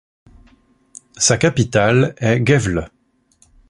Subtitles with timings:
[1.17, 2.89] Sa capitale est Gävle.